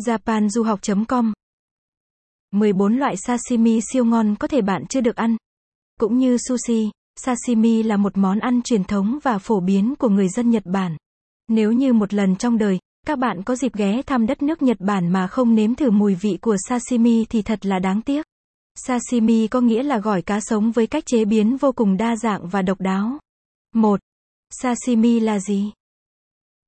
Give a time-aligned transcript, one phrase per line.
[0.00, 1.32] japanduhoc.com
[2.50, 5.36] 14 loại sashimi siêu ngon có thể bạn chưa được ăn.
[6.00, 10.28] Cũng như sushi, sashimi là một món ăn truyền thống và phổ biến của người
[10.28, 10.96] dân Nhật Bản.
[11.48, 14.76] Nếu như một lần trong đời, các bạn có dịp ghé thăm đất nước Nhật
[14.80, 18.26] Bản mà không nếm thử mùi vị của sashimi thì thật là đáng tiếc.
[18.74, 22.48] Sashimi có nghĩa là gỏi cá sống với cách chế biến vô cùng đa dạng
[22.48, 23.18] và độc đáo.
[23.74, 24.00] 1.
[24.50, 25.72] Sashimi là gì?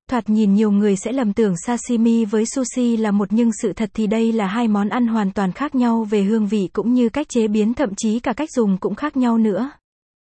[0.09, 3.89] Thoạt nhìn nhiều người sẽ lầm tưởng sashimi với sushi là một nhưng sự thật
[3.93, 7.09] thì đây là hai món ăn hoàn toàn khác nhau về hương vị cũng như
[7.09, 9.71] cách chế biến thậm chí cả cách dùng cũng khác nhau nữa.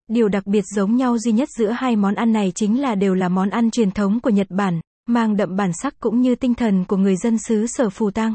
[0.07, 3.13] Điều đặc biệt giống nhau duy nhất giữa hai món ăn này chính là đều
[3.13, 6.53] là món ăn truyền thống của Nhật Bản, mang đậm bản sắc cũng như tinh
[6.53, 8.33] thần của người dân xứ sở phù tang.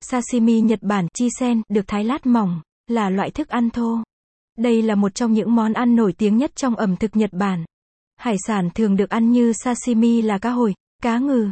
[0.00, 3.98] Sashimi Nhật Bản, chisen, được thái lát mỏng, là loại thức ăn thô.
[4.58, 7.64] Đây là một trong những món ăn nổi tiếng nhất trong ẩm thực Nhật Bản.
[8.16, 11.50] Hải sản thường được ăn như sashimi là cá hồi, cá ngừ.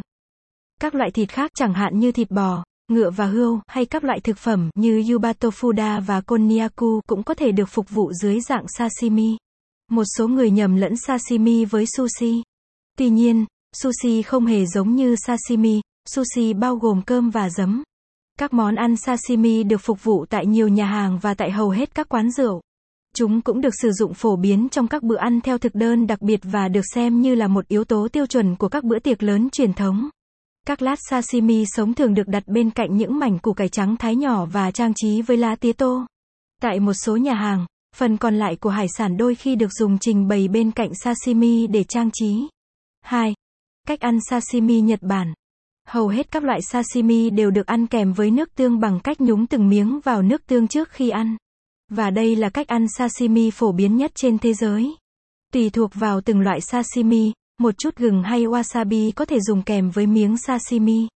[0.81, 4.19] Các loại thịt khác chẳng hạn như thịt bò, ngựa và hươu, hay các loại
[4.19, 9.37] thực phẩm như yubatofuda và konnyaku cũng có thể được phục vụ dưới dạng sashimi.
[9.91, 12.43] Một số người nhầm lẫn sashimi với sushi.
[12.97, 13.45] Tuy nhiên,
[13.81, 17.83] sushi không hề giống như sashimi, sushi bao gồm cơm và giấm.
[18.39, 21.95] Các món ăn sashimi được phục vụ tại nhiều nhà hàng và tại hầu hết
[21.95, 22.61] các quán rượu.
[23.19, 26.21] Chúng cũng được sử dụng phổ biến trong các bữa ăn theo thực đơn đặc
[26.21, 29.23] biệt và được xem như là một yếu tố tiêu chuẩn của các bữa tiệc
[29.23, 30.09] lớn truyền thống.
[30.67, 34.15] Các lát sashimi sống thường được đặt bên cạnh những mảnh củ cải trắng thái
[34.15, 36.05] nhỏ và trang trí với lá tía tô.
[36.61, 39.97] Tại một số nhà hàng, phần còn lại của hải sản đôi khi được dùng
[39.97, 42.47] trình bày bên cạnh sashimi để trang trí.
[43.01, 43.33] 2.
[43.87, 45.33] Cách ăn sashimi Nhật Bản.
[45.87, 49.47] Hầu hết các loại sashimi đều được ăn kèm với nước tương bằng cách nhúng
[49.47, 51.37] từng miếng vào nước tương trước khi ăn.
[51.91, 54.95] Và đây là cách ăn sashimi phổ biến nhất trên thế giới.
[55.53, 59.89] Tùy thuộc vào từng loại sashimi, một chút gừng hay wasabi có thể dùng kèm
[59.89, 61.07] với miếng sashimi.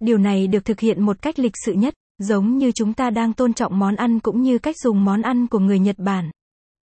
[0.00, 3.32] Điều này được thực hiện một cách lịch sự nhất, giống như chúng ta đang
[3.32, 6.30] tôn trọng món ăn cũng như cách dùng món ăn của người Nhật Bản.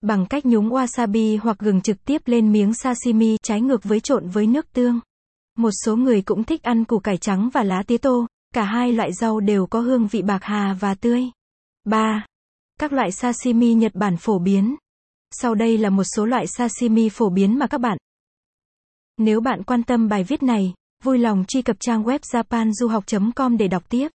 [0.01, 4.27] Bằng cách nhúng wasabi hoặc gừng trực tiếp lên miếng sashimi trái ngược với trộn
[4.27, 4.99] với nước tương.
[5.57, 8.93] Một số người cũng thích ăn củ cải trắng và lá tía tô, cả hai
[8.93, 11.25] loại rau đều có hương vị bạc hà và tươi.
[11.85, 12.25] 3.
[12.83, 14.75] Các loại sashimi Nhật Bản phổ biến.
[15.31, 17.97] Sau đây là một số loại sashimi phổ biến mà các bạn.
[19.17, 20.73] Nếu bạn quan tâm bài viết này,
[21.03, 24.07] vui lòng truy cập trang web japanduhoc.com để đọc tiếp.